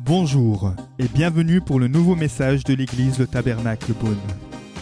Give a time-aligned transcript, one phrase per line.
[0.00, 4.20] Bonjour et bienvenue pour le nouveau message de l'église Le Tabernacle Beaune.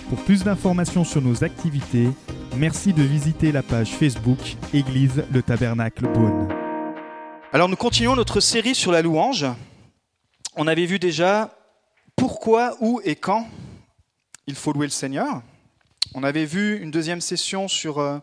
[0.09, 2.09] Pour plus d'informations sur nos activités,
[2.57, 4.39] merci de visiter la page Facebook
[4.73, 6.49] Église Le Tabernacle Beaune.
[7.53, 9.47] Alors nous continuons notre série sur la louange.
[10.57, 11.57] On avait vu déjà
[12.17, 13.49] pourquoi, où et quand
[14.47, 15.43] il faut louer le Seigneur.
[16.15, 18.19] On avait vu une deuxième session sur euh,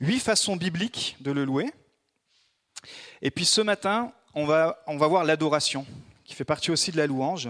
[0.00, 1.72] huit façons bibliques de le louer.
[3.22, 5.86] Et puis ce matin, on va, on va voir l'adoration,
[6.24, 7.48] qui fait partie aussi de la louange.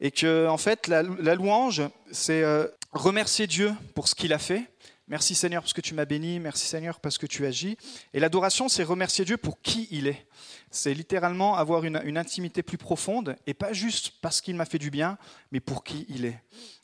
[0.00, 4.64] Et que, en fait, la, louange, c'est euh, remercier Dieu pour ce qu'il a fait.
[5.08, 7.76] Merci Seigneur parce que tu m'as béni, merci Seigneur parce que tu agis.
[8.14, 10.26] Et l'adoration, c'est remercier Dieu pour qui il est.
[10.70, 14.78] C'est littéralement avoir une, une, intimité plus profonde, et pas juste parce qu'il m'a fait
[14.78, 15.18] du bien,
[15.50, 16.40] mais pour qui il est.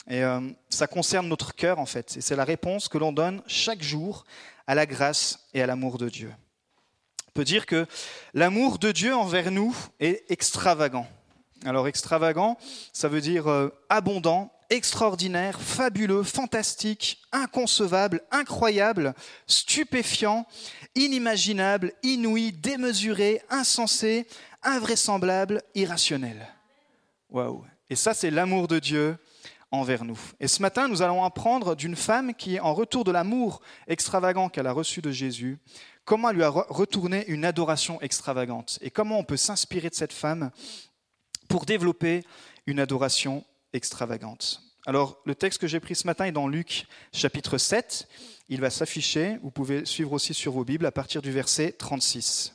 [0.09, 2.16] Et euh, ça concerne notre cœur, en fait.
[2.16, 4.24] Et c'est la réponse que l'on donne chaque jour
[4.66, 6.32] à la grâce et à l'amour de Dieu.
[7.34, 7.87] Peut dire que
[8.33, 11.09] l'amour de Dieu envers nous est extravagant.
[11.65, 12.57] Alors extravagant,
[12.93, 19.15] ça veut dire euh, abondant, extraordinaire, fabuleux, fantastique, inconcevable, incroyable,
[19.49, 20.46] stupéfiant,
[20.95, 24.29] inimaginable, inouï, démesuré, insensé,
[24.62, 26.46] invraisemblable, irrationnel.
[27.30, 29.16] Waouh Et ça, c'est l'amour de Dieu
[29.73, 30.21] envers nous.
[30.38, 34.68] Et ce matin, nous allons apprendre d'une femme qui, en retour de l'amour extravagant qu'elle
[34.68, 35.59] a reçu de Jésus,
[36.05, 40.51] comment lui a retourné une adoration extravagante et comment on peut s'inspirer de cette femme
[41.49, 42.24] pour développer
[42.66, 44.63] une adoration extravagante.
[44.87, 48.07] Alors, le texte que j'ai pris ce matin est dans Luc chapitre 7.
[48.49, 49.38] Il va s'afficher.
[49.43, 52.55] Vous pouvez suivre aussi sur vos Bibles à partir du verset 36.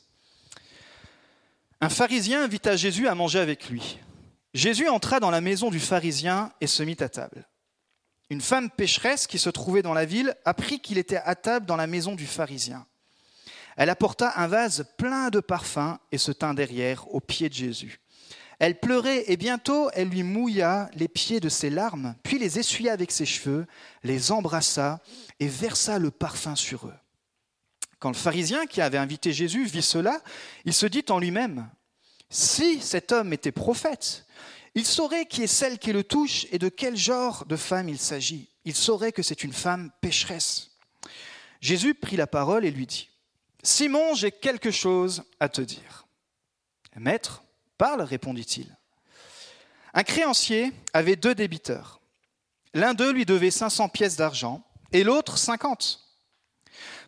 [1.81, 3.99] Un pharisien invita Jésus à manger avec lui.
[4.53, 7.47] Jésus entra dans la maison du pharisien et se mit à table.
[8.29, 11.75] Une femme pécheresse qui se trouvait dans la ville apprit qu'il était à table dans
[11.75, 12.85] la maison du pharisien.
[13.77, 17.99] Elle apporta un vase plein de parfums et se tint derrière, aux pieds de Jésus.
[18.59, 22.91] Elle pleurait et bientôt elle lui mouilla les pieds de ses larmes, puis les essuya
[22.91, 23.65] avec ses cheveux,
[24.03, 24.99] les embrassa
[25.39, 26.93] et versa le parfum sur eux.
[27.99, 30.21] Quand le pharisien qui avait invité Jésus vit cela,
[30.65, 31.69] il se dit en lui-même,
[32.29, 34.25] si cet homme était prophète,
[34.75, 37.97] il saurait qui est celle qui le touche et de quel genre de femme il
[37.97, 38.49] s'agit.
[38.65, 40.71] Il saurait que c'est une femme pécheresse.
[41.59, 43.08] Jésus prit la parole et lui dit,
[43.63, 46.07] Simon, j'ai quelque chose à te dire.
[46.95, 47.43] Maître,
[47.77, 48.75] Parle, répondit-il.
[49.93, 52.01] Un créancier avait deux débiteurs.
[52.73, 56.05] L'un d'eux lui devait 500 pièces d'argent et l'autre 50.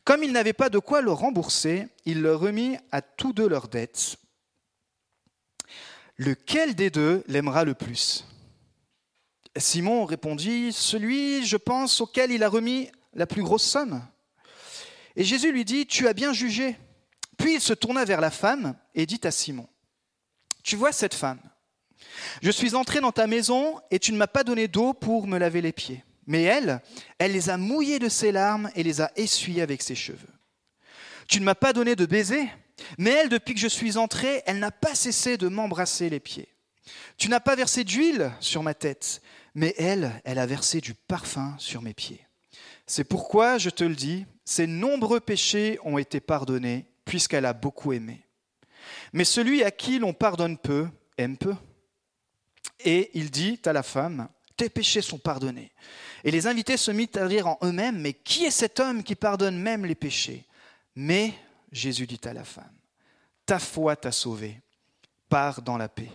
[0.04, 3.68] Comme il n'avait pas de quoi le rembourser, il le remit à tous deux leurs
[3.68, 4.16] dettes.
[6.18, 8.26] Lequel des deux l'aimera le plus?
[9.58, 14.02] Simon répondit, Celui, je pense, auquel il a remis la plus grosse somme.
[15.16, 16.78] Et Jésus lui dit, Tu as bien jugé.
[17.38, 19.68] Puis il se tourna vers la femme et dit à Simon,
[20.64, 21.42] tu vois cette femme
[22.42, 25.38] Je suis entré dans ta maison et tu ne m'as pas donné d'eau pour me
[25.38, 26.04] laver les pieds.
[26.28, 26.82] Mais elle,
[27.18, 30.30] elle les a mouillés de ses larmes et les a essuyés avec ses cheveux.
[31.28, 32.48] Tu ne m'as pas donné de baiser,
[32.98, 36.50] mais elle, depuis que je suis entré, elle n'a pas cessé de m'embrasser les pieds.
[37.18, 39.22] Tu n'as pas versé d'huile sur ma tête,
[39.56, 42.26] mais elle, elle a versé du parfum sur mes pieds.
[42.86, 47.94] C'est pourquoi, je te le dis, ses nombreux péchés ont été pardonnés, puisqu'elle a beaucoup
[47.94, 48.26] aimé.
[49.14, 51.56] Mais celui à qui l'on pardonne peu aime peu.
[52.84, 55.72] Et il dit à la femme, tes péchés sont pardonnés.
[56.26, 59.16] Et les invités se mirent à dire en eux-mêmes, mais qui est cet homme qui
[59.16, 60.46] pardonne même les péchés?
[60.96, 61.34] Mais
[61.72, 62.76] Jésus dit à la femme,
[63.46, 64.60] ta foi t'a sauvé,
[65.30, 66.12] pars dans la paix.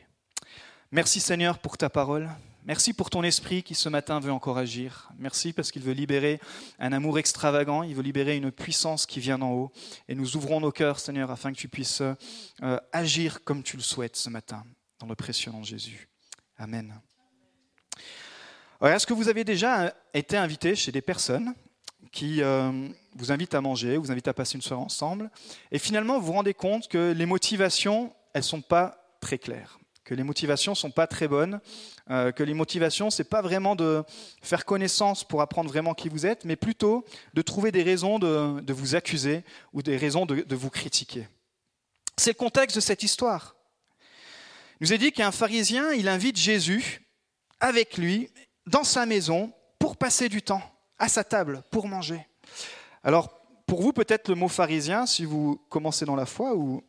[0.93, 2.29] Merci Seigneur pour ta parole.
[2.67, 5.09] Merci pour ton esprit qui ce matin veut encore agir.
[5.19, 6.41] Merci parce qu'il veut libérer
[6.81, 9.73] un amour extravagant, il veut libérer une puissance qui vient d'en haut.
[10.09, 12.03] Et nous ouvrons nos cœurs, Seigneur, afin que tu puisses
[12.63, 14.65] euh, agir comme tu le souhaites ce matin,
[14.99, 16.09] dans le précieux nom de Jésus.
[16.59, 17.01] Amen.
[18.83, 21.55] Est-ce que vous avez déjà été invité chez des personnes
[22.11, 25.31] qui euh, vous invitent à manger, vous invitent à passer une soirée ensemble,
[25.71, 29.79] et finalement vous vous rendez compte que les motivations, elles ne sont pas très claires?
[30.07, 31.61] Que les motivations sont pas très bonnes,
[32.11, 34.05] euh, que les motivations c'est pas vraiment de
[34.41, 37.05] faire connaissance pour apprendre vraiment qui vous êtes, mais plutôt
[37.35, 41.29] de trouver des raisons de, vous accuser ou des raisons de, de vous critiquer.
[42.17, 43.57] C'est le contexte de cette histoire.
[44.81, 47.03] Il nous est dit qu'un pharisien, il invite Jésus
[47.59, 48.31] avec lui
[48.67, 50.63] dans sa maison pour passer du temps
[50.99, 52.25] à sa table pour manger.
[53.03, 56.85] Alors pour vous peut-être le mot pharisien, si vous commencez dans la foi ou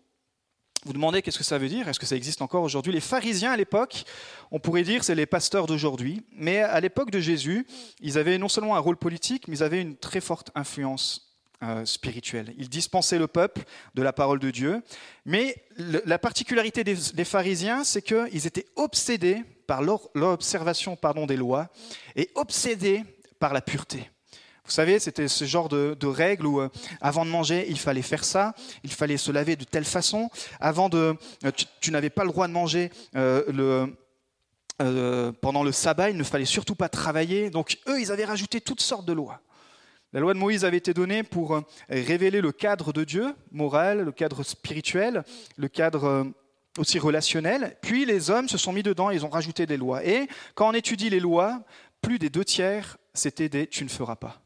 [0.85, 1.87] vous demandez qu'est-ce que ça veut dire?
[1.87, 2.93] Est-ce que ça existe encore aujourd'hui?
[2.93, 4.03] Les pharisiens à l'époque,
[4.51, 7.65] on pourrait dire c'est les pasteurs d'aujourd'hui, mais à l'époque de Jésus,
[7.99, 11.27] ils avaient non seulement un rôle politique, mais ils avaient une très forte influence
[11.63, 12.53] euh, spirituel.
[12.59, 13.63] Il dispensait le peuple
[13.95, 14.83] de la parole de Dieu.
[15.25, 20.95] Mais la particularité des, pharisiens, c'est qu'ils étaient obsédés par l'observation
[21.25, 21.69] des lois
[22.15, 23.03] et obsédés
[23.39, 24.07] par la pureté.
[24.67, 26.69] Vous savez, c'était ce genre de, règles où, euh,
[27.01, 28.53] avant de manger, il fallait faire ça,
[28.83, 30.29] il fallait se laver de telle façon.
[30.59, 31.15] Avant de,
[31.45, 33.87] euh, tu, n'avais pas le droit de manger le,
[35.41, 37.49] pendant le sabbat, il ne fallait surtout pas travailler.
[37.49, 39.41] Donc eux, ils avaient rajouté toutes sortes de lois.
[40.13, 44.01] La loi de Moïse avait été donnée pour euh, révéler le cadre de Dieu, moral,
[44.01, 45.23] le cadre spirituel,
[45.57, 46.23] le cadre euh,
[46.77, 47.75] aussi relationnel.
[47.81, 50.05] Puis les hommes se sont mis dedans, ils ont rajouté des lois.
[50.05, 51.61] Et quand on étudie les lois,
[52.01, 54.41] plus des deux tiers, c'était des tu ne feras pas.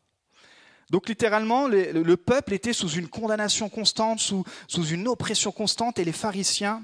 [0.91, 4.43] Donc littéralement, le peuple était sous une condamnation constante, sous,
[4.91, 6.83] une oppression constante, et les pharisiens,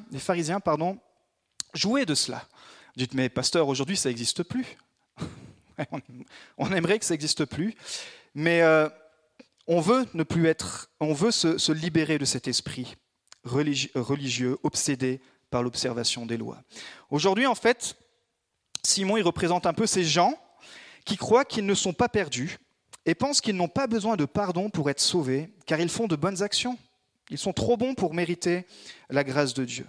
[1.74, 2.48] jouaient de cela.
[2.96, 4.78] Dites, mais pasteur, aujourd'hui, ça n'existe plus.
[6.58, 7.76] on aimerait que ça n'existe plus.
[8.34, 8.88] Mais euh,
[9.68, 12.96] on veut ne plus être, on veut se, libérer de cet esprit
[13.44, 15.20] religieux, obsédé
[15.50, 16.62] par l'observation des lois.
[17.10, 17.98] Aujourd'hui, en fait,
[18.84, 20.34] Simon, il représente un peu ces gens
[21.04, 22.58] qui croient qu'ils ne sont pas perdus
[23.08, 26.16] et pensent qu'ils n'ont pas besoin de pardon pour être sauvés, car ils font de
[26.16, 26.78] bonnes actions.
[27.30, 28.68] Ils sont trop bons pour mériter
[29.10, 29.88] la grâce de Dieu.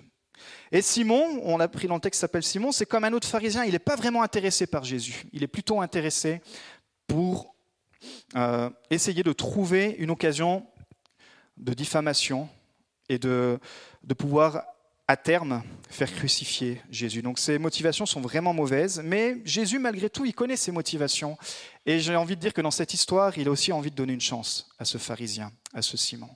[0.71, 3.65] Et Simon, on l'a pris dans le texte s'appelle Simon, c'est comme un autre pharisien,
[3.65, 6.41] il n'est pas vraiment intéressé par Jésus, il est plutôt intéressé
[7.09, 7.57] pour
[8.37, 10.65] euh, essayer de trouver une occasion
[11.57, 12.49] de diffamation
[13.09, 13.59] et de,
[14.05, 14.63] de pouvoir
[15.11, 17.23] à terme faire crucifier Jésus.
[17.23, 21.39] Donc ses motivations sont vraiment mauvaises, mais Jésus malgré tout, il connaît ses motivations.
[21.89, 24.13] Et j'ai envie de dire que dans cette histoire, il a aussi envie de donner
[24.13, 26.29] une chance à ce pharisien, à ce Simon.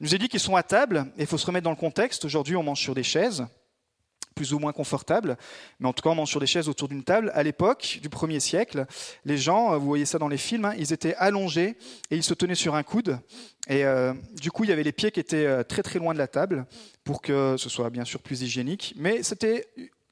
[0.00, 1.76] Il nous a dit qu'ils sont à table, et il faut se remettre dans le
[1.76, 2.24] contexte.
[2.24, 3.46] Aujourd'hui, on mange sur des chaises
[4.34, 5.36] plus ou moins confortable,
[5.78, 7.30] mais en tout cas on mange sur des chaises autour d'une table.
[7.34, 8.86] À l'époque du 1er siècle,
[9.24, 11.76] les gens, euh, vous voyez ça dans les films, hein, ils étaient allongés
[12.10, 13.20] et ils se tenaient sur un coude.
[13.68, 16.12] Et euh, du coup, il y avait les pieds qui étaient euh, très très loin
[16.12, 16.66] de la table
[17.04, 18.94] pour que ce soit bien sûr plus hygiénique.
[18.96, 19.20] Mais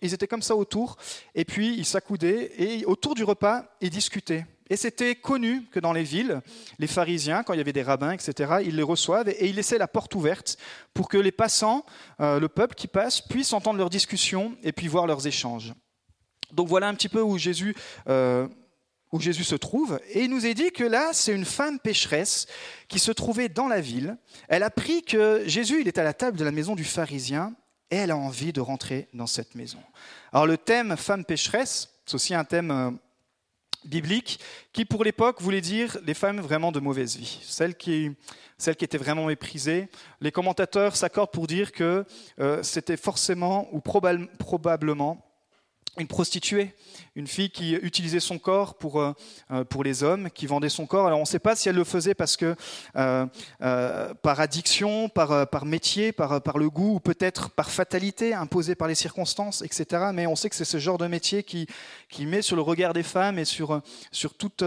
[0.00, 0.96] ils étaient comme ça autour,
[1.34, 4.46] et puis ils s'accoudaient et autour du repas, ils discutaient.
[4.68, 6.40] Et c'était connu que dans les villes,
[6.78, 9.78] les pharisiens, quand il y avait des rabbins, etc., ils les reçoivent et ils laissaient
[9.78, 10.56] la porte ouverte
[10.92, 11.84] pour que les passants,
[12.20, 15.72] euh, le peuple qui passe, puissent entendre leurs discussions et puis voir leurs échanges.
[16.52, 17.76] Donc voilà un petit peu où Jésus,
[18.08, 18.48] euh,
[19.12, 20.00] où Jésus se trouve.
[20.10, 22.46] Et il nous est dit que là, c'est une femme pécheresse
[22.88, 24.16] qui se trouvait dans la ville.
[24.48, 27.54] Elle a appris que Jésus, il est à la table de la maison du pharisien
[27.90, 29.78] et elle a envie de rentrer dans cette maison.
[30.32, 32.90] Alors le thème femme pécheresse, c'est aussi un thème euh,
[33.86, 34.40] biblique
[34.72, 38.10] qui, pour l'époque, voulait dire les femmes vraiment de mauvaise vie, celles qui,
[38.58, 39.88] celles qui étaient vraiment méprisées.
[40.20, 42.04] Les commentateurs s'accordent pour dire que
[42.40, 45.22] euh, c'était forcément ou probablement
[45.98, 46.74] une prostituée,
[47.14, 49.12] une fille qui utilisait son corps pour, euh,
[49.50, 51.06] euh, pour les hommes, qui vendait son corps.
[51.06, 52.54] Alors on ne sait pas si elle le faisait parce que
[52.96, 53.26] euh,
[54.22, 58.88] par addiction, par, par métier, par, par le goût, ou peut-être par fatalité imposée par
[58.88, 60.10] les circonstances, etc.
[60.12, 61.66] Mais on sait que c'est ce genre de métier qui,
[62.08, 63.80] qui met sur le regard des femmes et sur,
[64.12, 64.62] sur toute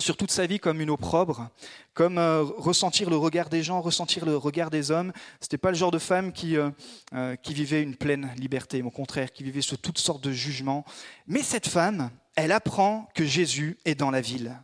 [0.00, 1.50] sur toute sa vie comme une opprobre,
[1.94, 5.12] comme euh, ressentir le regard des gens, ressentir le regard des hommes.
[5.40, 6.70] Ce n'était pas le genre de femme qui, euh,
[7.14, 10.84] euh, qui vivait une pleine liberté, au contraire, qui vivait sous toutes sortes de jugements.
[11.26, 14.56] Mais cette femme, elle apprend que Jésus est dans la ville.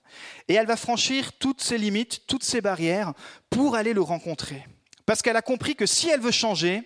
[0.49, 3.13] Et elle va franchir toutes ses limites, toutes ses barrières
[3.49, 4.67] pour aller le rencontrer.
[5.07, 6.83] Parce qu'elle a compris que si elle veut changer,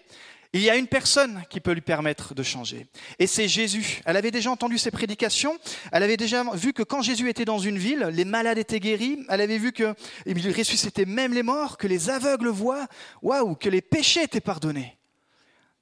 [0.55, 2.87] il y a une personne qui peut lui permettre de changer.
[3.19, 4.01] Et c'est Jésus.
[4.07, 5.59] Elle avait déjà entendu ses prédications.
[5.91, 9.19] Elle avait déjà vu que quand Jésus était dans une ville, les malades étaient guéris.
[9.29, 12.87] Elle avait vu qu'il ressuscitait même les morts, que les aveugles voient.
[13.21, 14.97] Waouh, que les péchés étaient pardonnés.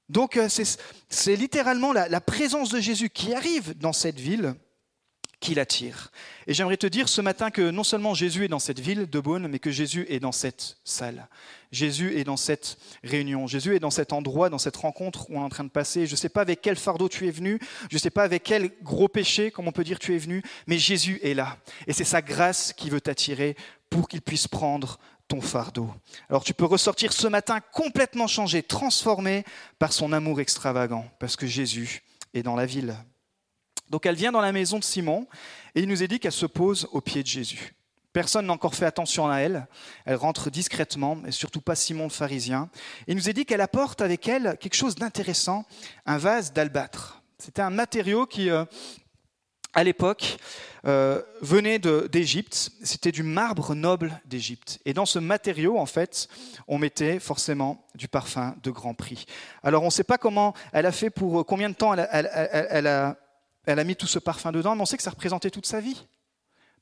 [0.09, 4.55] Donc euh, c'est littéralement la présence de Jésus qui arrive dans cette ville
[5.43, 6.11] qui l'attire.
[6.47, 9.21] Et j'aimerais te dire ce matin que non seulement Jésus est dans cette ville de
[9.21, 11.29] Beaune, mais que Jésus est dans cette salle.
[11.73, 13.49] Jésus est dans cette réunion.
[13.49, 16.07] Jésus est dans cet endroit, dans cette rencontre où on est en train de passer.
[16.07, 17.59] Je ne sais pas avec quel fardeau tu es venu,
[17.91, 20.43] je ne sais pas avec quel gros péché, comme on peut dire, tu es venu,
[20.69, 21.59] mais Jésus est là.
[21.89, 23.57] Et c'est sa grâce qui veut t'attirer
[23.91, 25.91] pour qu'il puisse prendre ton fardeau.
[26.31, 29.45] Alors tu peux ressortir ce matin complètement changé, transformé
[29.81, 32.97] par son amour extravagant, parce que Jésus est dans la ville.
[33.93, 35.29] Donc elle vient dans la maison de Simon
[35.75, 37.75] et il nous est dit qu'elle se pose au pied de Jésus.
[38.15, 39.67] Personne n'a encore fait attention à elle.
[40.07, 42.71] Elle rentre discrètement, et surtout pas Simon le pharisien.
[43.07, 45.67] Il nous est dit qu'elle apporte avec elle quelque chose d'intéressant,
[46.07, 47.23] un vase d'albâtre.
[47.39, 48.65] C'était un matériau qui, euh,
[49.75, 50.39] à l'époque,
[50.87, 52.71] euh, venait d'Égypte.
[52.83, 54.79] C'était du marbre noble d'Égypte.
[54.87, 56.29] Et dans ce matériau, en fait,
[56.67, 59.27] on mettait forcément du parfum de grand prix.
[59.63, 63.17] Alors on ne sait pas comment elle a fait pour combien de temps elle a
[63.67, 66.07] mis tout ce parfum dedans, mais on sait que ça représentait toute sa vie.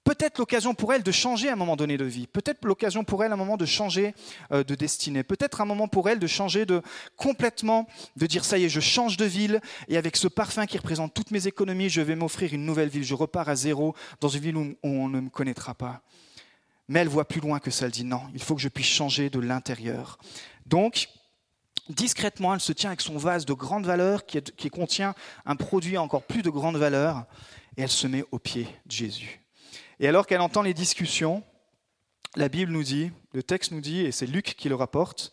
[0.03, 2.27] Peut-être l'occasion pour elle de changer à un moment donné de vie.
[2.27, 4.15] Peut-être l'occasion pour elle à un moment de changer
[4.51, 5.23] euh, de destinée.
[5.23, 6.81] Peut-être un moment pour elle de changer de
[7.17, 10.79] complètement, de dire ça y est, je change de ville et avec ce parfum qui
[10.79, 13.05] représente toutes mes économies, je vais m'offrir une nouvelle ville.
[13.05, 16.01] Je repars à zéro dans une ville où on ne me connaîtra pas.
[16.89, 17.85] Mais elle voit plus loin que ça.
[17.85, 20.19] Elle dit non, il faut que je puisse changer de l'intérieur.
[20.65, 21.09] Donc,
[21.95, 25.15] discrètement, elle se tient avec son vase de grande valeur qui, contient
[25.47, 27.25] un produit encore plus de grande valeur
[27.77, 29.41] et elle se met au pied de Jésus.
[29.99, 31.43] Et alors qu'elle entend les discussions,
[32.37, 35.33] la Bible nous dit, le texte nous dit, et c'est Luc qui le rapporte,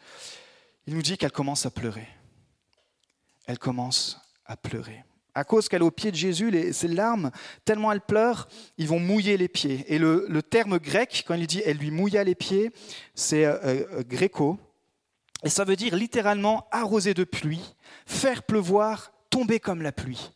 [0.88, 2.08] il nous dit qu'elle commence à pleurer.
[3.46, 5.04] Elle commence à pleurer.
[5.36, 7.30] À cause qu'elle est au pied de Jésus, les, ses larmes,
[7.64, 8.48] tellement elle pleure,
[8.80, 9.86] ils vont mouiller les pieds.
[9.88, 12.72] Et le, terme grec, quand il dit elle lui mouilla les pieds,
[13.14, 14.58] c'est euh, euh, gréco.
[15.44, 17.76] Et ça veut dire littéralement arroser de pluie,
[18.06, 20.32] faire pleuvoir, tomber comme la pluie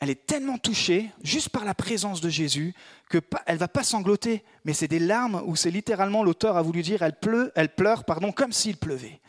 [0.00, 2.74] elle est tellement touchée juste par la présence de Jésus
[3.10, 6.82] que elle va pas sangloter, mais c'est des larmes où c'est littéralement l'auteur a voulu
[6.82, 9.20] dire elle pleut, elle pleure pardon comme s'il pleuvait.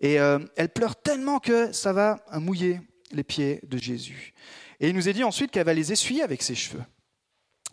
[0.00, 2.80] Et euh, elle pleure tellement que ça va mouiller
[3.12, 4.34] les pieds de Jésus.
[4.80, 6.82] Et il nous est dit ensuite qu'elle va les essuyer avec ses cheveux.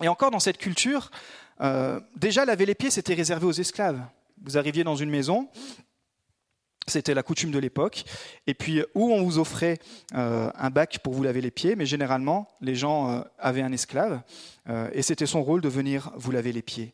[0.02, 1.10] Et encore dans cette culture,
[1.62, 4.02] euh, déjà laver les pieds c'était réservé aux esclaves.
[4.44, 5.50] Vous arriviez dans une maison,
[6.88, 8.04] c'était la coutume de l'époque.
[8.48, 9.80] Et puis, où on vous offrait
[10.14, 13.72] euh, un bac pour vous laver les pieds, mais généralement, les gens euh, avaient un
[13.72, 14.22] esclave,
[14.70, 16.94] euh, et c'était son rôle de venir vous laver les pieds.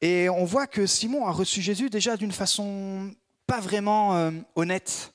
[0.00, 3.10] Et on voit que Simon a reçu Jésus déjà d'une façon
[3.46, 5.12] pas vraiment honnête,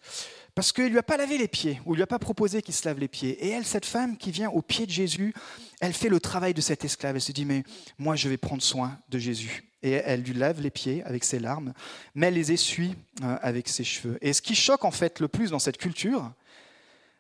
[0.56, 2.74] parce qu'il ne lui a pas lavé les pieds, ou lui a pas proposé qu'il
[2.74, 3.46] se lave les pieds.
[3.46, 5.34] Et elle, cette femme qui vient au pied de Jésus,
[5.80, 7.16] elle fait le travail de cet esclave.
[7.16, 7.64] Elle se dit, mais
[7.98, 11.40] moi, je vais prendre soin de Jésus et elle lui lave les pieds avec ses
[11.40, 11.74] larmes,
[12.16, 14.18] mais elle les essuie euh, avec ses cheveux.
[14.22, 16.32] Et ce qui choque en fait le plus dans cette culture,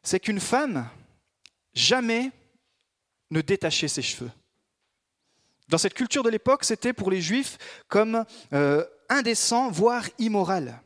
[0.03, 0.87] c'est qu'une femme
[1.73, 2.31] jamais
[3.31, 4.31] ne détachait ses cheveux.
[5.69, 10.81] Dans cette culture de l'époque, c'était pour les juifs comme euh, indécent, voire immoral.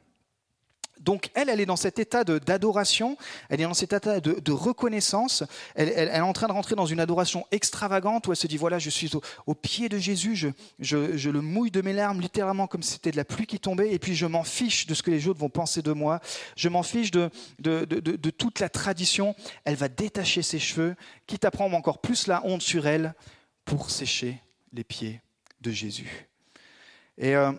[1.04, 3.18] Donc elle, elle est dans cet état d'adoration,
[3.50, 5.44] elle est dans cet état de, reconnaissance,
[5.76, 8.80] elle, est en train de rentrer dans une adoration extravagante où elle se dit, voilà,
[8.80, 9.12] je suis
[9.46, 13.18] au, pied de Jésus, je, le mouille de mes larmes littéralement comme si c'était de
[13.18, 15.50] la pluie qui tombait, et puis je m'en fiche de ce que les autres vont
[15.50, 16.22] penser de moi,
[16.56, 17.30] je m'en fiche de,
[17.60, 20.96] de, toute la tradition, elle va détacher ses cheveux,
[21.28, 23.14] quitte à prendre encore plus la honte sur elle
[23.66, 24.42] pour sécher
[24.72, 25.22] les pieds
[25.62, 26.28] de Jésus.
[27.18, 27.36] Et...
[27.36, 27.52] Euh,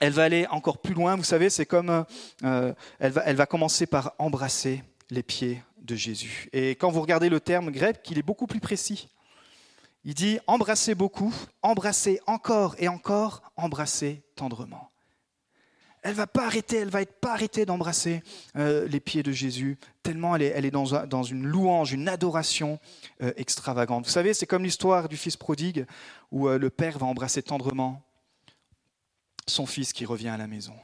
[0.00, 1.16] elle va aller encore plus loin.
[1.16, 2.04] Vous savez, c'est comme
[2.44, 6.48] euh, elle, va, elle va commencer par embrasser les pieds de Jésus.
[6.52, 9.08] Et quand vous regardez le terme grec, il est beaucoup plus précis.
[10.04, 14.90] Il dit embrasser beaucoup, embrasser encore et encore, embrasser tendrement.
[16.02, 18.22] Elle va pas arrêter, elle va être pas arrêter d'embrasser
[18.56, 22.08] euh, les pieds de Jésus, tellement elle est, elle est dans, dans, une louange, une
[22.08, 22.78] adoration
[23.20, 24.04] euh, extravagante.
[24.04, 25.86] Vous savez, c'est comme l'histoire du fils prodigue,
[26.30, 28.07] où le père va embrasser tendrement
[29.48, 30.74] son fils qui revient à la maison.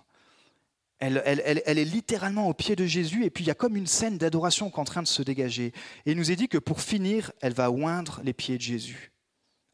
[0.99, 4.17] Elle, est littéralement au pied de Jésus et puis il y a comme une scène
[4.17, 5.73] d'adoration qui est en train de se dégager.
[6.07, 9.13] Et il nous est dit que pour finir, elle va oindre les pieds de Jésus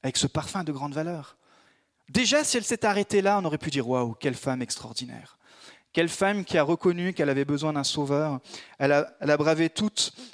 [0.03, 1.37] avec ce parfum de grande valeur.
[2.09, 5.39] Déjà, si elle s'était arrêtée là, on aurait pu dire waouh, quelle femme extraordinaire.
[5.93, 8.39] Quelle femme qui a reconnu qu'elle avait besoin d'un sauveur.
[8.79, 9.91] Elle a, bravé tout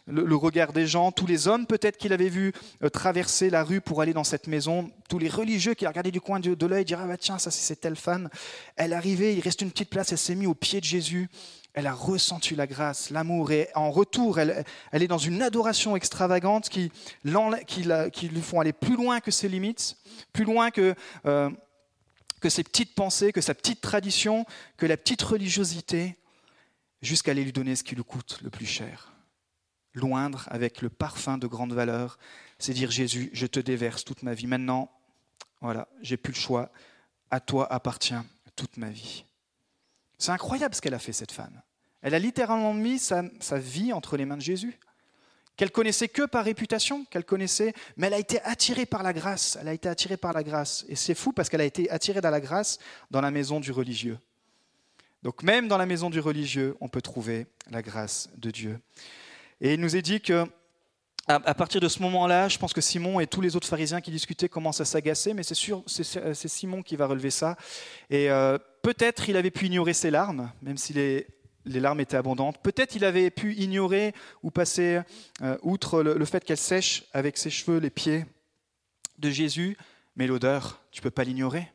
[0.06, 3.80] le, regard des gens, tous les hommes peut-être qu'il avait vu euh, traverser la rue
[3.80, 6.66] pour aller dans cette maison, tous les religieux qui la regardaient du coin de, de
[6.66, 8.28] l'œil, dire Ah bah tiens, ça c'est telle femme.
[8.76, 11.30] Elle est arrivée, il reste une petite place, elle s'est mise au pied de Jésus.
[11.72, 16.70] Elle a ressenti la grâce, l'amour, et en retour, elle, est dans une adoration extravagante
[16.70, 16.90] qui,
[17.66, 19.96] qui, lui font aller plus loin que ses limites,
[20.32, 20.94] plus loin que.
[21.26, 21.50] Euh,
[22.40, 26.16] que ses petites pensées, que sa petite tradition, que la petite religiosité,
[27.02, 29.12] jusqu'à aller lui donner ce qui lui coûte le plus cher.
[29.94, 32.18] Loindre avec le parfum de grande valeur,
[32.58, 34.46] c'est dire Jésus, je te déverse toute ma vie.
[34.46, 34.90] Maintenant,
[35.60, 36.70] voilà, j'ai plus le choix.
[37.30, 38.14] À toi appartient
[38.54, 39.24] toute ma vie.
[40.18, 41.62] C'est incroyable ce qu'elle a fait, cette femme.
[42.02, 44.78] Elle a littéralement mis sa, sa vie entre les mains de Jésus
[45.56, 49.58] qu'elle connaissait que par réputation, qu'elle connaissait, mais elle a été attirée par la grâce.
[49.60, 50.84] Elle a été attirée par la grâce.
[50.88, 52.78] Et c'est fou parce qu'elle a été attirée dans la grâce
[53.10, 54.18] dans la maison du religieux.
[55.22, 58.78] Donc même dans la maison du religieux, on peut trouver la grâce de Dieu.
[59.60, 60.46] Et il nous est dit que
[61.28, 64.12] à partir de ce moment-là, je pense que Simon et tous les autres pharisiens qui
[64.12, 67.56] discutaient commencent à s'agacer, mais c'est sûr, c'est Simon qui va relever ça.
[68.10, 71.26] Et euh, peut-être il avait pu ignorer ses larmes, même s'il est
[71.66, 72.58] les larmes étaient abondantes.
[72.62, 75.00] Peut-être il avait pu ignorer ou passer
[75.42, 78.24] euh, outre le, fait qu'elle sèche avec ses cheveux les pieds
[79.18, 79.76] de Jésus,
[80.14, 81.70] mais l'odeur, tu ne peux pas l'ignorer.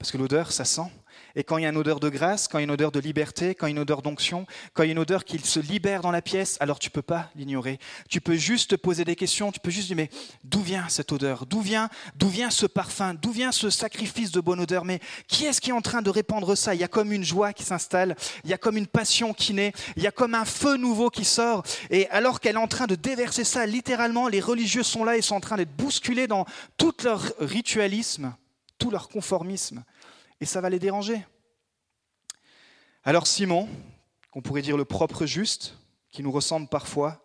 [0.00, 0.90] Parce que l'odeur, ça sent.
[1.36, 2.90] Et quand il y a une odeur de grâce, quand il y a une odeur
[2.90, 5.26] de liberté, quand il y a une odeur d'onction, quand il y a une odeur
[5.26, 7.78] qui se libère dans la pièce, alors tu peux pas l'ignorer.
[8.08, 10.08] Tu peux juste te poser des questions, tu peux juste dire, mais
[10.42, 11.44] d'où vient cette odeur?
[11.44, 13.12] D'où vient, d'où vient ce parfum?
[13.12, 14.86] D'où vient ce sacrifice de bonne odeur?
[14.86, 16.74] Mais qui est-ce qui est en train de répandre ça?
[16.74, 19.52] Il y a comme une joie qui s'installe, il y a comme une passion qui
[19.52, 21.62] naît, il y a comme un feu nouveau qui sort.
[21.90, 25.20] Et alors qu'elle est en train de déverser ça, littéralement, les religieux sont là et
[25.20, 26.46] sont en train d'être bousculés dans
[26.78, 28.32] tout leur ritualisme,
[28.80, 29.84] tout leur conformisme
[30.40, 31.24] et ça va les déranger.
[33.04, 33.68] Alors Simon,
[34.32, 35.76] qu'on pourrait dire le propre juste,
[36.10, 37.24] qui nous ressemble parfois,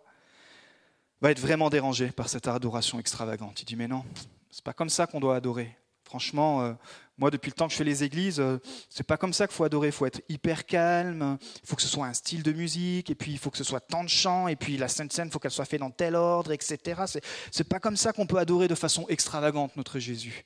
[1.20, 3.62] va être vraiment dérangé par cette adoration extravagante.
[3.62, 4.04] Il dit mais non,
[4.50, 5.76] c'est pas comme ça qu'on doit adorer.
[6.04, 6.72] Franchement, euh,
[7.18, 8.58] moi depuis le temps que je fais les églises, euh,
[8.88, 9.88] c'est pas comme ça qu'il faut adorer.
[9.88, 13.14] Il faut être hyper calme, il faut que ce soit un style de musique, et
[13.14, 15.32] puis il faut que ce soit tant de chants, et puis la sainte scène, il
[15.32, 17.02] faut qu'elle soit faite dans tel ordre, etc.
[17.06, 20.44] C'est, c'est pas comme ça qu'on peut adorer de façon extravagante notre Jésus.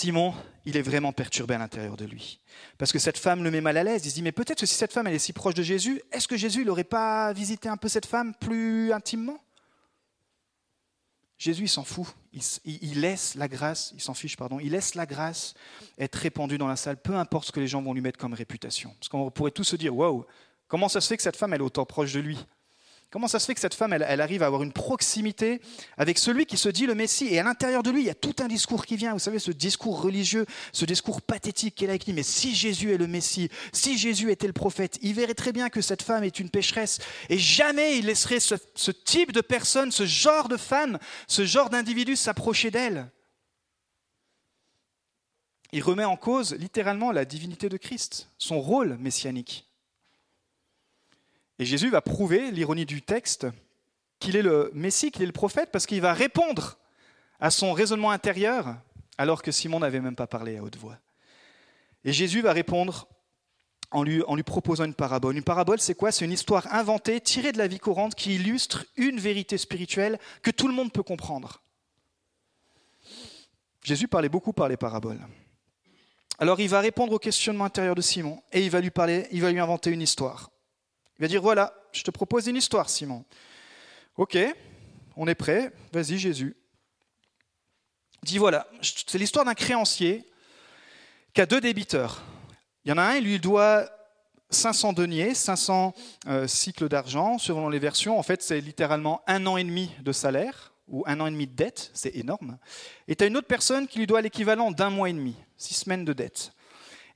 [0.00, 0.32] Simon,
[0.64, 2.40] il est vraiment perturbé à l'intérieur de lui.
[2.78, 4.06] Parce que cette femme le met mal à l'aise.
[4.06, 6.00] Il se dit, mais peut-être que si cette femme, elle est si proche de Jésus,
[6.10, 9.38] est-ce que Jésus n'aurait pas visité un peu cette femme plus intimement?
[11.36, 12.06] Jésus, il s'en fout.
[12.64, 15.52] Il, laisse la grâce, il s'en pardon, il laisse la grâce
[15.98, 18.32] être répandue dans la salle, peu importe ce que les gens vont lui mettre comme
[18.32, 18.94] réputation.
[18.98, 20.24] Parce qu'on pourrait tous se dire, waouh,
[20.66, 22.38] comment ça se fait que cette femme, elle est autant proche de lui?
[23.10, 25.60] Comment ça se fait que cette femme, elle, arrive à avoir une proximité
[25.96, 27.26] avec celui qui se dit le Messie?
[27.26, 29.14] Et à l'intérieur de lui, il y a tout un discours qui vient.
[29.14, 32.12] Vous savez, ce discours religieux, ce discours pathétique qu'elle a écrit.
[32.12, 35.70] Mais si Jésus est le Messie, si Jésus était le prophète, il verrait très bien
[35.70, 37.00] que cette femme est une pécheresse.
[37.28, 41.68] Et jamais il laisserait ce, ce type de personne, ce genre de femme, ce genre
[41.68, 43.10] d'individu s'approcher d'elle.
[45.72, 49.69] Il remet en cause littéralement la divinité de Christ, son rôle messianique.
[51.60, 53.46] Et Jésus va prouver, l'ironie du texte,
[54.18, 56.78] qu'il est le Messie, qu'il est le prophète, parce qu'il va répondre
[57.38, 58.76] à son raisonnement intérieur,
[59.18, 60.96] alors que Simon n'avait même pas parlé à haute voix.
[62.02, 63.08] Et Jésus va répondre
[63.90, 65.36] en lui, proposant une parabole.
[65.36, 66.10] Une parabole, c'est quoi?
[66.12, 70.50] C'est une histoire inventée, tirée de la vie courante, qui illustre une vérité spirituelle que
[70.50, 71.60] tout le monde peut comprendre.
[73.84, 75.20] Jésus parlait beaucoup par les paraboles.
[76.38, 79.42] Alors il va répondre au questionnement intérieur de Simon et il va lui parler, il
[79.42, 80.50] va lui inventer une histoire.
[81.20, 83.26] Il va dire, voilà, je te propose une histoire, Simon.
[84.16, 84.38] Ok,
[85.16, 86.56] on est prêt, vas-y Jésus.
[88.22, 90.24] Il dit, voilà, c'est l'histoire d'un créancier
[91.34, 92.22] qui a deux débiteurs.
[92.86, 93.86] Il y en a un, il lui doit
[94.48, 95.92] 500 deniers, 500
[96.26, 98.18] euh, cycles d'argent, selon les versions.
[98.18, 101.46] En fait, c'est littéralement un an et demi de salaire ou un an et demi
[101.46, 102.56] de dette, c'est énorme.
[103.08, 105.74] Et tu as une autre personne qui lui doit l'équivalent d'un mois et demi, six
[105.74, 106.52] semaines de dette.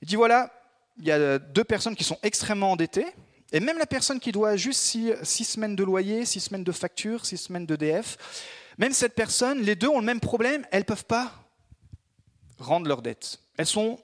[0.03, 0.51] Il dit voilà,
[0.99, 3.07] il y a deux personnes qui sont extrêmement endettées,
[3.51, 7.25] et même la personne qui doit juste six, semaines de loyer, six semaines de facture,
[7.25, 8.17] six semaines d'EDF,
[8.77, 11.31] même cette personne, les deux ont le même problème, elles ne peuvent pas
[12.59, 13.39] rendre leurs dettes.
[13.57, 13.99] Elles sont,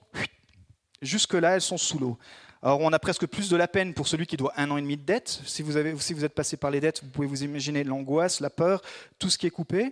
[1.01, 2.17] jusque-là, elles sont sous l'eau.
[2.63, 4.81] Alors on a presque plus de la peine pour celui qui doit un an et
[4.81, 5.41] demi de dette.
[5.45, 8.39] Si vous, avez, si vous êtes passé par les dettes, vous pouvez vous imaginer l'angoisse,
[8.39, 8.81] la peur,
[9.17, 9.91] tout ce qui est coupé.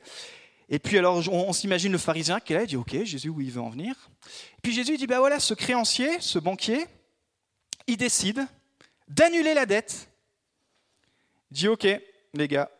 [0.70, 3.42] Et puis alors on, s'imagine le pharisien qui est là, il dit ok Jésus où
[3.42, 3.96] il veut en venir.
[4.62, 6.86] puis Jésus dit ben voilà ce créancier, ce banquier,
[7.88, 8.46] il décide
[9.10, 10.10] d'annuler la dette.
[11.52, 11.88] Dit ok,
[12.34, 12.72] les gars,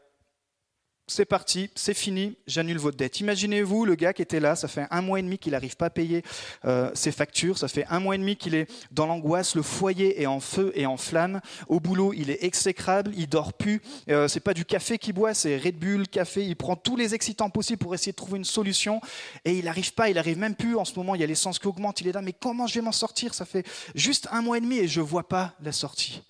[1.12, 3.20] c'est parti, c'est fini, j'annule votre dette.
[3.20, 5.88] Imaginez-vous le gars qui était là, ça fait un mois et demi qu'il n'arrive pas
[5.88, 6.24] à payer
[6.66, 10.22] euh, ses factures, ça fait un mois et demi qu'il est dans l'angoisse, le foyer
[10.22, 14.28] est en feu et en flamme, au boulot il est exécrable, il dort plus, euh,
[14.28, 17.50] c'est pas du café qu'il boit, c'est Red Bull, café, il prend tous les excitants
[17.50, 19.02] possibles pour essayer de trouver une solution
[19.46, 21.60] et il n'arrive pas, il n'arrive même plus en ce moment, il y a l'essence
[21.60, 23.34] qui augmente, il est là, mais comment je vais m'en sortir?
[23.34, 26.22] Ça fait juste un mois et demi et je vois pas la sortie.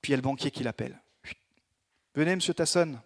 [0.00, 1.00] Puis il y a le banquier qui l'appelle.
[2.14, 2.98] Venez, monsieur Tasson,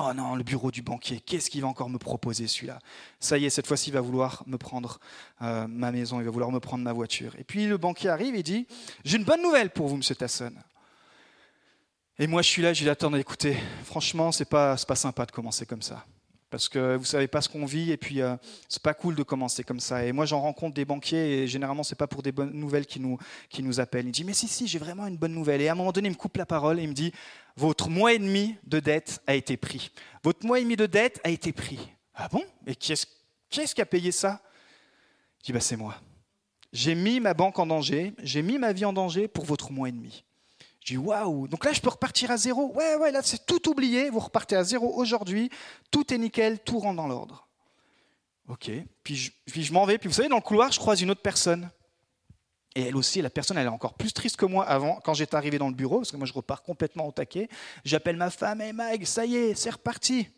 [0.00, 2.78] Oh non, le bureau du banquier, qu'est-ce qu'il va encore me proposer celui-là?
[3.18, 5.00] Ça y est, cette fois-ci, il va vouloir me prendre
[5.42, 7.34] euh, ma maison, il va vouloir me prendre ma voiture.
[7.36, 8.68] Et puis le banquier arrive et dit
[9.04, 10.52] J'ai une bonne nouvelle pour vous, monsieur Tasson.
[12.20, 15.32] Et moi, je suis là, je dis Attendez, écoutez, franchement, c'est pas, pas sympa de
[15.32, 16.04] commencer comme ça
[16.50, 18.36] parce que vous savez pas ce qu'on vit et puis euh,
[18.68, 20.04] c'est pas cool de commencer comme ça.
[20.04, 23.00] Et moi j'en rencontre des banquiers et généralement c'est pas pour des bonnes nouvelles qui
[23.00, 23.18] nous
[23.50, 24.06] qui nous appellent.
[24.06, 25.60] Il dit mais si si j'ai vraiment une bonne nouvelle.
[25.60, 27.12] Et à un moment donné il me coupe la parole et il me dit
[27.58, 29.90] votre mois et demi de dette a été pris.
[30.22, 31.78] Votre mois et demi de dette a été pris.
[32.14, 32.44] Ah bon?
[32.64, 33.06] Mais qui est-ce
[33.74, 34.40] qui, a payé ça?
[35.40, 35.96] Je dis bah c'est moi.
[36.72, 39.88] J'ai mis ma banque en danger, j'ai mis ma vie en danger pour votre mois
[39.88, 40.24] et demi.
[40.84, 42.72] Je dis waouh, donc là je peux repartir à zéro.
[42.74, 45.50] Ouais, ouais, là c'est tout oublié, vous repartez à zéro aujourd'hui,
[45.90, 47.48] tout est nickel, tout rentre dans l'ordre.
[48.48, 48.70] Ok,
[49.02, 51.70] puis je m'en vais, puis vous savez, dans le couloir, je croise une autre personne.
[52.74, 55.34] Et elle aussi, la personne, elle est encore plus triste que moi avant, quand j'étais
[55.34, 57.48] arrivé dans le bureau, parce que moi je repars complètement au taquet.
[57.84, 60.28] J'appelle ma femme, et hey Mag, ça y est, c'est reparti.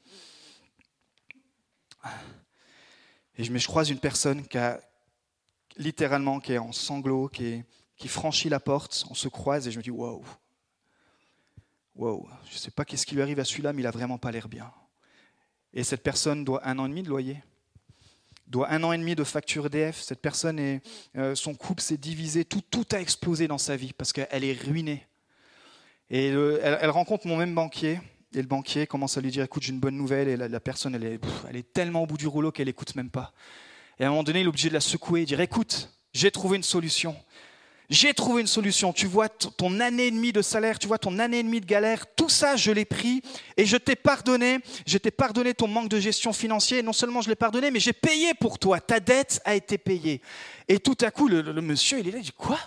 [3.36, 4.80] Et je, croise une personne qui a
[5.76, 7.64] littéralement, qui est en sanglots, qui,
[8.06, 10.22] franchit la porte, on se croise et je me dis, wow,
[11.94, 14.18] wow, je ne sais pas qu'est-ce qui lui arrive à celui-là, mais il a vraiment
[14.18, 14.70] pas l'air bien.
[15.72, 17.42] Et cette personne doit un an et demi de loyer,
[18.50, 20.00] doit un an et demi de facture EDF.
[20.00, 20.82] Cette personne, est,
[21.16, 24.60] euh, son couple s'est divisé, tout, tout a explosé dans sa vie parce qu'elle est
[24.60, 25.06] ruinée.
[26.10, 28.00] Et elle, rencontre mon même banquier,
[28.34, 30.96] et le banquier commence à lui dire, écoute, j'ai une bonne nouvelle, et la, personne,
[30.96, 33.32] elle est, elle est tellement au bout du rouleau qu'elle n'écoute même pas.
[34.00, 36.32] Et à un moment donné, il est obligé de la secouer et dire, écoute, j'ai
[36.32, 37.14] trouvé une solution.
[37.90, 38.92] J'ai trouvé une solution.
[38.92, 41.66] Tu vois ton année et demie de salaire, tu vois ton année et demie de
[41.66, 43.20] galère, tout ça, je l'ai pris
[43.56, 44.60] et je t'ai pardonné.
[44.86, 46.84] Je t'ai pardonné ton manque de gestion financière.
[46.84, 48.80] Non seulement je l'ai pardonné, mais j'ai payé pour toi.
[48.80, 50.22] Ta dette a été payée.
[50.68, 52.58] Et tout à coup, le, le monsieur, il est là, il dit Quoi?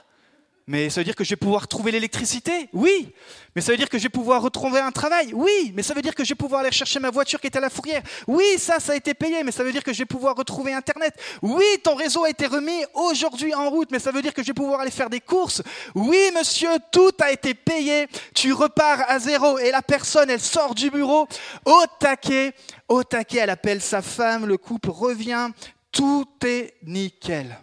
[0.65, 2.69] Mais ça veut dire que je vais pouvoir trouver l'électricité?
[2.71, 3.13] Oui.
[3.53, 5.33] Mais ça veut dire que je vais pouvoir retrouver un travail?
[5.33, 5.73] Oui.
[5.75, 7.59] Mais ça veut dire que je vais pouvoir aller chercher ma voiture qui est à
[7.59, 8.01] la fourrière?
[8.27, 9.43] Oui, ça, ça a été payé.
[9.43, 11.13] Mais ça veut dire que je vais pouvoir retrouver Internet?
[11.41, 13.91] Oui, ton réseau a été remis aujourd'hui en route.
[13.91, 15.61] Mais ça veut dire que je vais pouvoir aller faire des courses?
[15.95, 18.07] Oui, monsieur, tout a été payé.
[18.33, 19.59] Tu repars à zéro.
[19.59, 21.27] Et la personne, elle sort du bureau
[21.65, 22.53] au taquet.
[22.87, 24.45] Au taquet, elle appelle sa femme.
[24.45, 25.49] Le couple revient.
[25.91, 27.57] Tout est nickel.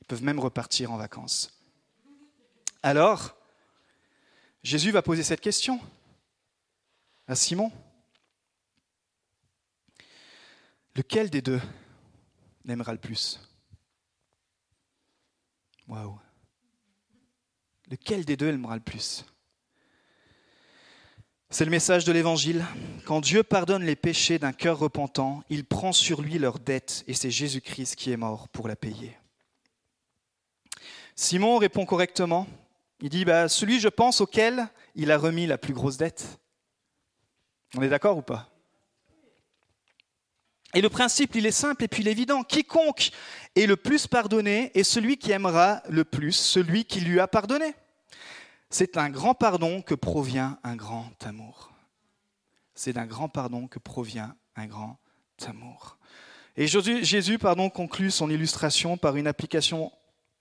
[0.00, 1.50] Ils peuvent même repartir en vacances.
[2.82, 3.36] Alors,
[4.62, 5.80] Jésus va poser cette question
[7.26, 7.72] à Simon.
[10.94, 11.60] Lequel des deux
[12.64, 13.40] l'aimera le plus?
[15.88, 16.18] Waouh
[17.88, 19.24] Lequel des deux l'aimera le plus?
[21.48, 22.64] C'est le message de l'Évangile.
[23.04, 27.14] Quand Dieu pardonne les péchés d'un cœur repentant, il prend sur lui leur dette et
[27.14, 29.16] c'est Jésus-Christ qui est mort pour la payer.
[31.14, 32.48] Simon répond correctement
[33.00, 36.40] il dit, bah, celui, je pense, auquel il a remis la plus grosse dette.
[37.76, 38.48] On est d'accord ou pas?
[40.74, 42.42] Et le principe, il est simple et puis il est évident.
[42.42, 43.10] Quiconque
[43.54, 47.74] est le plus pardonné est celui qui aimera le plus celui qui lui a pardonné.
[48.68, 51.72] C'est un grand pardon que provient un grand amour.
[52.74, 54.98] C'est d'un grand pardon que provient un grand
[55.46, 55.98] amour.
[56.56, 59.92] Et Jésus pardon, conclut son illustration par une application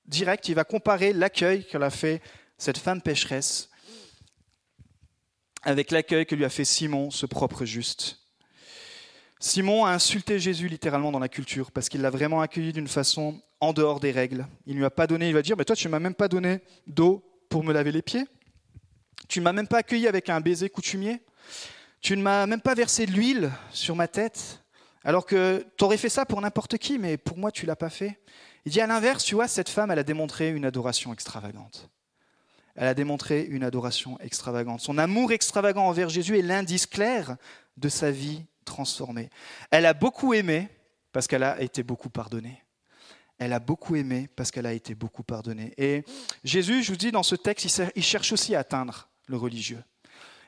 [0.06, 0.50] directe.
[0.50, 2.22] Il va comparer l'accueil qu'elle a fait
[2.58, 3.70] cette femme pécheresse,
[5.64, 8.20] avec l'accueil que lui a fait Simon, ce propre juste.
[9.40, 13.42] Simon a insulté Jésus littéralement dans la culture parce qu'il l'a vraiment accueilli d'une façon
[13.60, 14.48] en dehors des règles.
[14.66, 16.16] Il ne lui a pas donné, il va dire, mais toi tu ne m'as même
[16.16, 18.26] pas donné d'eau pour me laver les pieds.
[19.28, 21.22] Tu ne m'as même pas accueilli avec un baiser coutumier.
[22.00, 24.64] Tu ne m'as même pas versé de l'huile sur ma tête.
[25.04, 27.90] Alors que tu aurais fait ça pour n'importe qui, mais pour moi tu l'as pas
[27.90, 28.20] fait.
[28.66, 31.90] Il dit à l'inverse, tu vois, cette femme, elle a démontré une adoration extravagante
[32.76, 34.82] elle a démontré une adoration extravagante.
[34.82, 37.38] Son amour extravagant envers Jésus est l'indice clair
[37.78, 39.30] de sa vie transformée.
[39.72, 40.70] Elle a beaucoup aimé
[41.12, 42.62] parce qu'elle a été beaucoup pardonnée.
[43.38, 45.74] Elle a beaucoup aimé parce qu'elle a été beaucoup pardonnée.
[45.78, 46.04] Et
[46.44, 49.84] Jésus, je vous dis, dans ce texte, il cherche aussi à atteindre le religieux.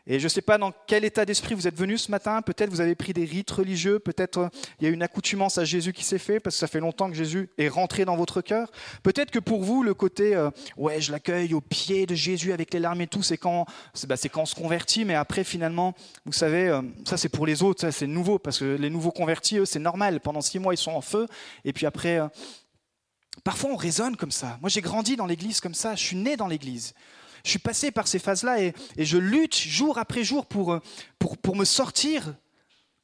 [0.09, 2.41] Et je ne sais pas dans quel état d'esprit vous êtes venu ce matin.
[2.41, 3.99] Peut-être vous avez pris des rites religieux.
[3.99, 6.67] Peut-être euh, il y a une accoutumance à Jésus qui s'est fait parce que ça
[6.67, 8.71] fait longtemps que Jésus est rentré dans votre cœur.
[9.03, 12.73] Peut-être que pour vous, le côté euh, ouais, je l'accueille au pied de Jésus avec
[12.73, 13.65] les larmes et tout, c'est quand,
[14.07, 15.03] bah, quand on se convertit.
[15.03, 15.93] Mais après, finalement,
[16.25, 19.11] vous savez, euh, ça c'est pour les autres, ça c'est nouveau parce que les nouveaux
[19.11, 20.21] convertis, eux, c'est normal.
[20.21, 21.27] Pendant six mois, ils sont en feu.
[21.65, 22.21] Et puis après,
[23.43, 24.57] parfois on raisonne comme ça.
[24.61, 25.95] Moi, j'ai grandi dans l'église comme ça.
[25.95, 26.93] Je suis né dans l'église
[27.47, 30.79] je suis passé par ces phases-là et, je lutte jour après jour pour, euh,
[31.17, 32.35] pour, me sortir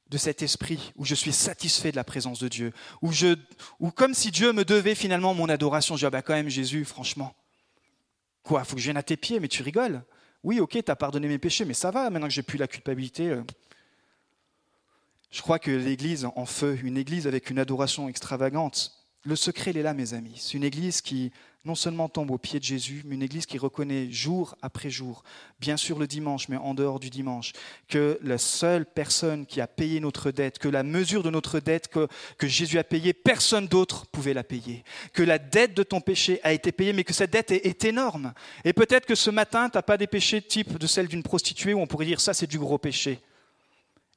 [0.10, 4.32] de cet esprit où je suis satisfait de la présence de Dieu, où, comme si
[4.32, 5.96] Dieu me devait finalement mon adoration.
[5.96, 7.34] Je dis, ah bah quand même Jésus, franchement,
[8.44, 10.04] quoi, faut que je vienne à tes pieds, mais tu rigoles.
[10.44, 12.68] Oui, ok, tu as pardonné mes péchés, mais ça va, maintenant que j'ai plus la
[12.68, 13.30] culpabilité.
[13.30, 13.44] Euh.
[15.32, 18.92] Je crois que l'Église en feu, une Église avec une adoration extravagante,
[19.24, 20.36] le secret, il est là, mes amis.
[20.36, 21.32] C'est une Église qui
[21.66, 25.24] non seulement tombe au pied de Jésus, mais une Église qui reconnaît jour après jour,
[25.62, 27.54] bien sûr le dimanche, mais en dehors du dimanche,
[27.88, 31.88] que la seule personne qui a payé notre dette, que la mesure de notre dette
[31.88, 34.84] que, que Jésus a payée, personne d'autre pouvait la payer.
[35.14, 37.86] Que la dette de ton péché a été payée, mais que cette dette est, est
[37.86, 38.34] énorme.
[38.66, 41.74] Et peut-être que ce matin, tu n'as pas des péchés type de celle d'une prostituée
[41.74, 43.22] où on pourrait dire ça, c'est du gros péché.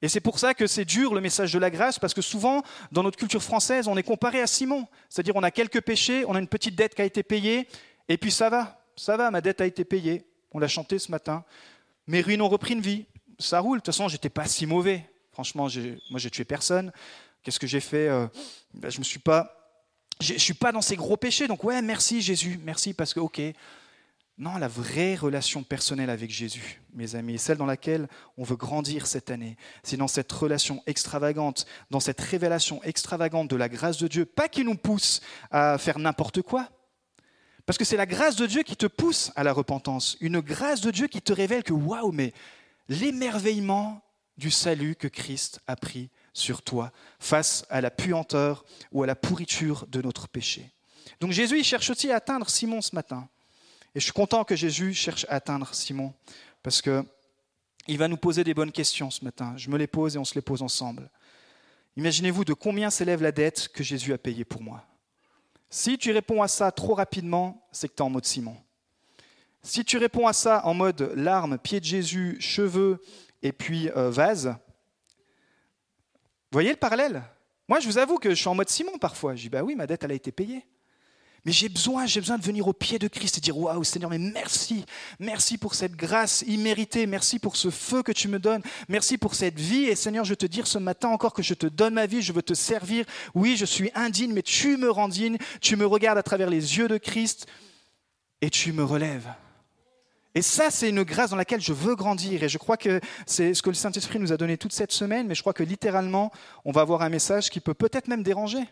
[0.02, 2.62] Et c'est pour ça que c'est dur le message de la grâce, parce que souvent,
[2.92, 4.86] dans notre culture française, on est comparé à Simon.
[5.08, 7.66] C'est-à-dire, on a quelques péchés, on a une petite dette qui a été payée,
[8.08, 10.24] et puis ça va, ça va, ma dette a été payée.
[10.52, 11.44] On l'a chanté ce matin.
[12.06, 13.06] Mes ruines ont repris une vie.
[13.38, 13.78] Ça roule.
[13.78, 15.04] De toute façon, j'étais pas si mauvais.
[15.32, 15.68] Franchement,
[16.10, 16.92] moi, j'ai tué personne.
[17.42, 18.26] Qu'est-ce que j'ai fait euh,
[18.74, 19.52] ben, Je me suis pas.
[20.20, 21.46] Suis pas dans ces gros péchés.
[21.46, 23.40] Donc, ouais, merci Jésus, merci parce que, ok.
[24.38, 29.06] Non, la vraie relation personnelle avec Jésus, mes amis, celle dans laquelle on veut grandir
[29.06, 34.08] cette année, c'est dans cette relation extravagante, dans cette révélation extravagante de la grâce de
[34.08, 36.68] Dieu, pas qui nous pousse à faire n'importe quoi,
[37.64, 40.82] parce que c'est la grâce de Dieu qui te pousse à la repentance, une grâce
[40.82, 42.34] de Dieu qui te révèle que waouh, mais
[42.90, 44.02] l'émerveillement
[44.36, 49.16] du salut que Christ a pris sur toi face à la puanteur ou à la
[49.16, 50.74] pourriture de notre péché.
[51.20, 53.28] Donc Jésus, il cherche aussi à atteindre Simon ce matin.
[53.96, 56.12] Et je suis content que Jésus cherche à atteindre Simon,
[56.62, 57.02] parce que
[57.86, 59.54] il va nous poser des bonnes questions ce matin.
[59.56, 61.08] Je me les pose et on se les pose ensemble.
[61.96, 64.84] Imaginez-vous de combien s'élève la dette que Jésus a payée pour moi.
[65.70, 68.58] Si tu réponds à ça trop rapidement, c'est que tu es en mode Simon.
[69.62, 73.02] Si tu réponds à ça en mode larmes, pied de Jésus, cheveux
[73.40, 74.56] et puis euh, vase,
[76.52, 77.22] voyez le parallèle?
[77.66, 79.34] Moi, je vous avoue que je suis en mode Simon parfois.
[79.36, 80.66] Je dis, bah oui, ma dette, elle a été payée.
[81.46, 84.10] Mais j'ai besoin, j'ai besoin de venir au pied de Christ et dire Waouh, Seigneur,
[84.10, 84.84] mais merci,
[85.20, 89.36] merci pour cette grâce imméritée, merci pour ce feu que tu me donnes, merci pour
[89.36, 89.84] cette vie.
[89.84, 92.32] Et Seigneur, je te dire ce matin encore que je te donne ma vie, je
[92.32, 93.04] veux te servir.
[93.32, 96.78] Oui, je suis indigne, mais tu me rends digne, tu me regardes à travers les
[96.78, 97.46] yeux de Christ
[98.40, 99.28] et tu me relèves.
[100.34, 102.42] Et ça, c'est une grâce dans laquelle je veux grandir.
[102.42, 105.28] Et je crois que c'est ce que le Saint-Esprit nous a donné toute cette semaine,
[105.28, 106.32] mais je crois que littéralement,
[106.64, 108.64] on va avoir un message qui peut peut-être même déranger.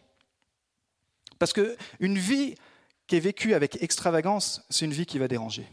[1.38, 2.56] Parce qu'une vie
[3.06, 5.66] qui est vécue avec extravagance, c'est une vie qui va déranger.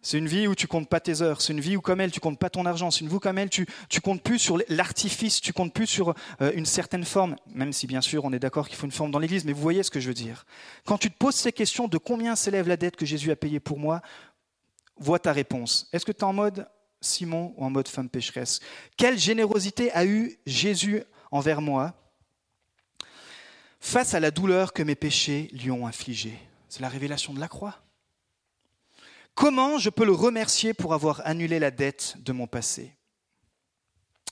[0.00, 1.40] C'est une vie où tu comptes pas tes heures.
[1.40, 2.90] C'est une vie où, comme elle, tu comptes pas ton argent.
[2.90, 5.40] C'est une vie comme elle, tu, tu comptes plus sur l'artifice.
[5.40, 7.36] Tu comptes plus sur euh, une certaine forme.
[7.52, 9.44] Même si, bien sûr, on est d'accord qu'il faut une forme dans l'Église.
[9.44, 10.46] Mais vous voyez ce que je veux dire.
[10.86, 13.60] Quand tu te poses ces questions de combien s'élève la dette que Jésus a payée
[13.60, 14.00] pour moi,
[14.98, 15.88] vois ta réponse.
[15.92, 16.68] Est-ce que tu es en mode
[17.00, 18.60] Simon ou en mode femme pécheresse?
[18.96, 21.94] Quelle générosité a eu Jésus envers moi
[23.80, 26.38] face à la douleur que mes péchés lui ont infligée.
[26.68, 27.82] C'est la révélation de la croix.
[29.34, 32.92] Comment je peux le remercier pour avoir annulé la dette de mon passé?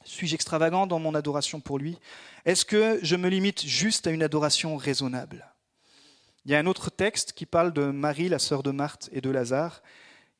[0.05, 1.99] Suis-je extravagant dans mon adoration pour lui?
[2.45, 5.53] Est-ce que je me limite juste à une adoration raisonnable?
[6.45, 9.21] Il y a un autre texte qui parle de Marie, la sœur de Marthe et
[9.21, 9.83] de Lazare,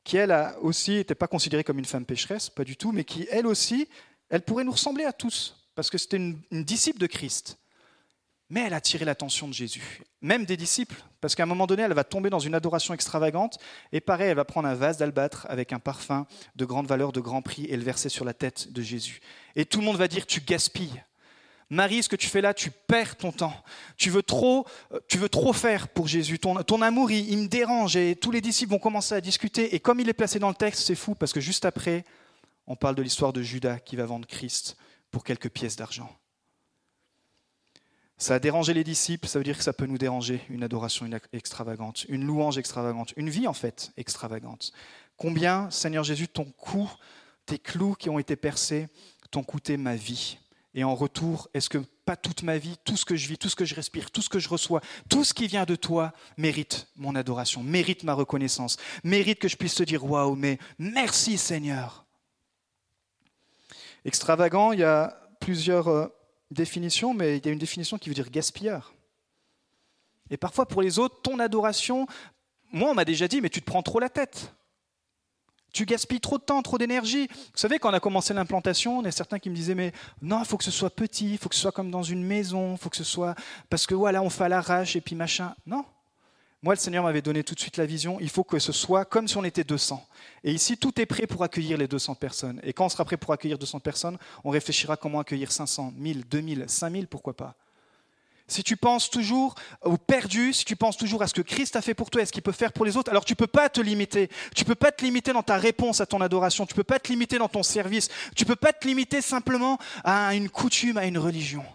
[0.05, 3.27] qui elle aussi n'était pas considérée comme une femme pécheresse, pas du tout, mais qui
[3.29, 3.89] elle aussi,
[4.29, 7.57] elle pourrait nous ressembler à tous, parce que c'était une disciple de Christ.
[8.49, 11.83] Mais elle a attiré l'attention de Jésus, même des disciples, parce qu'à un moment donné,
[11.83, 13.57] elle va tomber dans une adoration extravagante,
[13.91, 17.19] et pareil, elle va prendre un vase d'albâtre avec un parfum de grande valeur, de
[17.19, 19.19] grand prix, et le verser sur la tête de Jésus.
[19.57, 21.03] Et tout le monde va dire, tu gaspilles.
[21.69, 23.53] Marie, ce que tu fais là, tu perds ton temps.
[23.97, 26.39] Tu veux trop, euh, tu veux trop faire pour Jésus.
[26.39, 27.97] Ton, amour, il me dérange.
[27.97, 29.75] Et tous les disciples vont commencer à discuter.
[29.75, 32.05] Et comme il est placé dans le texte, c'est fou, parce que juste après,
[32.67, 34.77] on parle de l'histoire de Judas qui va vendre Christ
[35.11, 36.09] pour quelques pièces d'argent.
[38.19, 41.07] Ça a dérangé les disciples, ça veut dire que ça peut nous déranger, une adoration
[41.33, 44.71] extravagante, une louange extravagante, une vie en fait extravagante.
[45.17, 46.89] Combien, Seigneur Jésus, ton cou,
[47.45, 48.87] tes clous qui ont été percés,
[49.29, 50.39] t'ont coûté ma vie
[50.73, 53.49] Et en retour, est-ce que pas toute ma vie, tout ce que je vis, tout
[53.49, 56.11] ce que je respire, tout ce que je reçois, tout ce qui vient de toi
[56.37, 61.37] mérite mon adoration, mérite ma reconnaissance, mérite que je puisse te dire waouh, mais merci
[61.37, 62.05] Seigneur.
[64.05, 66.07] Extravagant, il y a plusieurs euh,
[66.51, 68.93] définition, mais il y a une définition qui veut dire gaspilleur.
[70.29, 72.07] Et parfois pour les autres, ton adoration,
[72.71, 74.53] moi on m'a déjà dit, mais tu te prends trop la tête.
[75.73, 77.27] Tu gaspilles trop de temps, trop d'énergie.
[77.27, 80.39] Vous savez, quand on a commencé l'implantation, on est certains qui me disaient, mais non,
[80.39, 82.73] il faut que ce soit petit, il faut que ce soit comme dans une maison,
[82.73, 83.35] il faut que ce soit...
[83.69, 85.53] Parce que voilà, on fait à l'arrache et puis machin.
[85.65, 85.85] Non,
[86.63, 89.05] moi, le Seigneur m'avait donné tout de suite la vision, il faut que ce soit
[89.05, 90.03] comme si on était 200.
[90.43, 92.59] Et ici, tout est prêt pour accueillir les 200 personnes.
[92.63, 96.27] Et quand on sera prêt pour accueillir 200 personnes, on réfléchira comment accueillir 500, 1000,
[96.27, 97.55] 2000, 5000, pourquoi pas.
[98.47, 101.81] Si tu penses toujours au perdu, si tu penses toujours à ce que Christ a
[101.81, 103.45] fait pour toi et ce qu'il peut faire pour les autres, alors tu ne peux
[103.45, 104.29] pas te limiter.
[104.55, 106.65] Tu ne peux pas te limiter dans ta réponse à ton adoration.
[106.65, 108.07] Tu ne peux pas te limiter dans ton service.
[108.35, 111.65] Tu ne peux pas te limiter simplement à une coutume, à une religion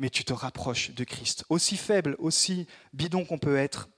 [0.00, 1.44] mais tu te rapproches de Christ.
[1.50, 3.88] Aussi faible, aussi bidon qu'on peut être,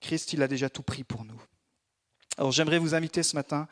[0.00, 1.40] Christ, il a déjà tout pris pour nous.
[2.36, 3.68] Alors j'aimerais vous inviter ce matin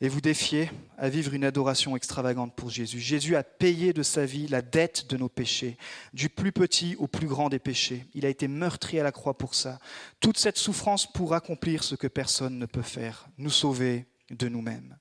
[0.00, 2.98] et vous défier à vivre une adoration extravagante pour Jésus.
[2.98, 5.78] Jésus a payé de sa vie la dette de nos péchés,
[6.12, 8.04] du plus petit au plus grand des péchés.
[8.14, 9.78] Il a été meurtri à la croix pour ça.
[10.18, 14.98] Toute cette souffrance pour accomplir ce que personne ne peut faire, nous sauver de nous-mêmes.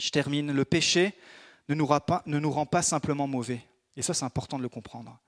[0.00, 0.50] Je termine.
[0.50, 1.14] Le péché
[1.68, 1.88] ne nous,
[2.26, 3.62] ne nous rend pas simplement mauvais.
[3.98, 5.18] Et ça, c'est important de le comprendre.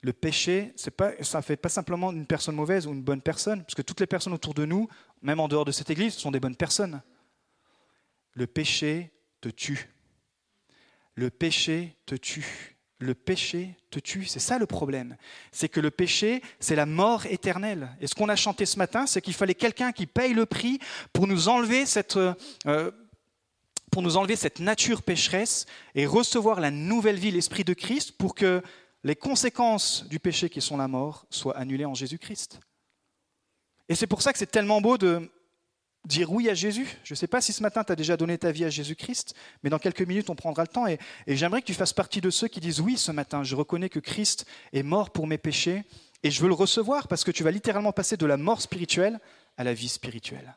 [0.00, 3.74] Le péché, ça ne fait pas simplement une personne mauvaise ou une bonne personne, parce
[3.74, 4.88] que toutes les personnes autour de nous,
[5.20, 7.02] même en dehors de cette église, sont des bonnes personnes.
[8.32, 9.12] Le péché
[9.42, 9.90] te tue.
[11.16, 12.76] Le péché te tue.
[12.98, 14.24] le péché te tue.
[14.24, 15.18] C'est ça le problème.
[15.52, 17.90] C'est que le péché, c'est la mort éternelle.
[18.00, 20.78] Et ce qu'on a chanté ce matin, c'est qu'il fallait quelqu'un qui paye le prix
[21.12, 22.90] pour nous enlever cette, euh,
[23.96, 28.34] pour nous enlever cette nature pécheresse et recevoir la nouvelle vie, l'Esprit de Christ, pour
[28.34, 28.62] que
[29.04, 32.60] les conséquences du péché qui sont la mort soient annulées en Jésus-Christ.
[33.88, 35.30] Et c'est pour ça que c'est tellement beau de
[36.04, 36.86] dire oui à Jésus.
[37.04, 39.34] Je ne sais pas si ce matin tu as déjà donné ta vie à Jésus-Christ,
[39.62, 42.28] mais dans quelques minutes on prendra le temps et, j'aimerais que tu fasses partie de
[42.28, 45.84] ceux qui disent oui ce matin, je reconnais que Christ est mort pour mes péchés
[46.22, 49.20] et je veux le recevoir parce que tu vas littéralement passer de la mort spirituelle
[49.56, 50.54] à la vie spirituelle.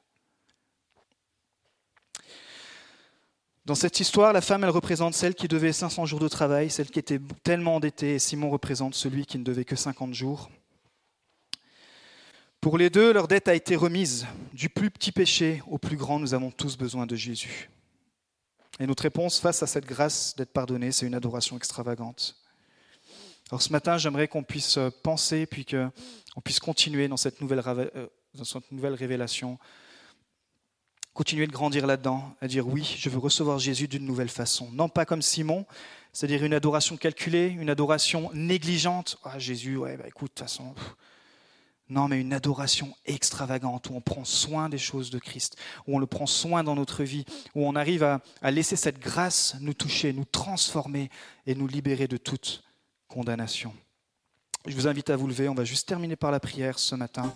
[3.69, 6.89] Dans cette histoire, la femme, elle représente celle qui devait 500 jours de travail, celle
[6.89, 10.49] qui était tellement endettée, et Simon représente celui qui ne devait que 50 jours.
[12.62, 14.25] Pour les deux, leur dette a été remise.
[14.53, 17.69] Du plus petit péché au plus grand, nous avons tous besoin de Jésus.
[18.79, 22.38] Et notre réponse face à cette grâce d'être pardonné, c'est une adoration extravagante.
[23.51, 28.08] Alors ce matin, j'aimerais qu'on puisse penser, puis qu'on puisse continuer dans cette nouvelle, euh,
[28.34, 29.60] dans cette nouvelle révélation,
[31.19, 34.69] continuer de grandir là-dedans, à dire oui, je veux recevoir Jésus d'une nouvelle façon.
[34.71, 35.65] Non pas comme Simon,
[36.13, 39.19] c'est-à-dire une adoration calculée, une adoration négligente.
[39.25, 40.73] Ah Jésus, ouais, bah écoute, de toute façon,
[41.89, 45.99] non, mais une adoration extravagante où on prend soin des choses de Christ, où on
[45.99, 50.13] le prend soin dans notre vie, où on arrive à, laisser cette grâce nous toucher,
[50.13, 51.10] nous transformer
[51.45, 52.63] et nous libérer de toute
[53.10, 53.73] condamnation.
[54.65, 57.36] Je vous invite à vous lever, on va juste terminer par la prière ce matin.